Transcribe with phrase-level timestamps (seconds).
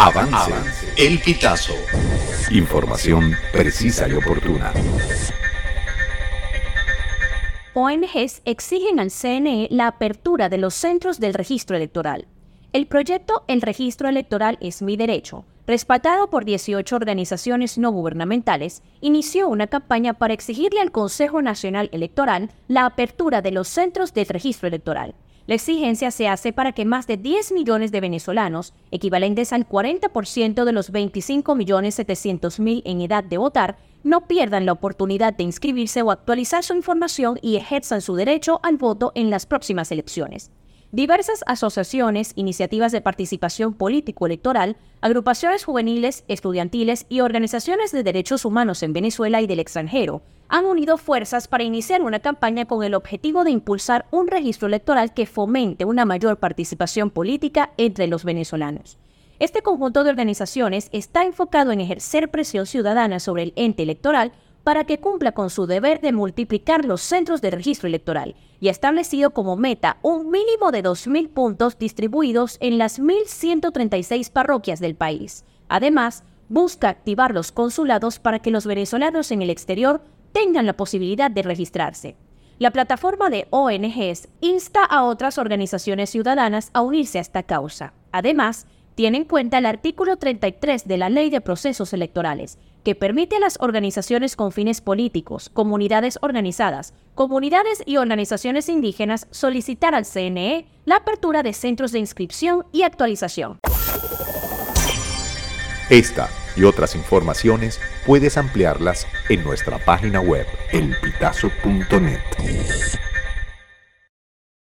[0.00, 0.52] Avance.
[0.96, 1.74] El Pitazo.
[2.52, 4.72] Información precisa y oportuna.
[7.74, 12.28] ONGs exigen al CNE la apertura de los centros del registro electoral.
[12.72, 19.48] El proyecto El registro electoral es mi derecho, respaldado por 18 organizaciones no gubernamentales, inició
[19.48, 24.68] una campaña para exigirle al Consejo Nacional Electoral la apertura de los centros del registro
[24.68, 25.16] electoral.
[25.48, 30.64] La exigencia se hace para que más de 10 millones de venezolanos, equivalentes al 40%
[30.64, 36.64] de los 25.700.000 en edad de votar, no pierdan la oportunidad de inscribirse o actualizar
[36.64, 40.50] su información y ejerzan su derecho al voto en las próximas elecciones.
[40.90, 48.94] Diversas asociaciones, iniciativas de participación político-electoral, agrupaciones juveniles, estudiantiles y organizaciones de derechos humanos en
[48.94, 53.50] Venezuela y del extranjero han unido fuerzas para iniciar una campaña con el objetivo de
[53.50, 58.96] impulsar un registro electoral que fomente una mayor participación política entre los venezolanos.
[59.40, 64.32] Este conjunto de organizaciones está enfocado en ejercer presión ciudadana sobre el ente electoral
[64.68, 68.70] para que cumpla con su deber de multiplicar los centros de registro electoral y ha
[68.70, 75.46] establecido como meta un mínimo de 2.000 puntos distribuidos en las 1.136 parroquias del país.
[75.70, 80.02] Además, busca activar los consulados para que los venezolanos en el exterior
[80.32, 82.16] tengan la posibilidad de registrarse.
[82.58, 87.94] La plataforma de ONGs insta a otras organizaciones ciudadanas a unirse a esta causa.
[88.12, 88.66] Además,
[88.98, 93.38] tiene en cuenta el artículo 33 de la Ley de Procesos Electorales, que permite a
[93.38, 100.96] las organizaciones con fines políticos, comunidades organizadas, comunidades y organizaciones indígenas solicitar al CNE la
[100.96, 103.60] apertura de centros de inscripción y actualización.
[105.90, 112.18] Esta y otras informaciones puedes ampliarlas en nuestra página web elpitazo.net.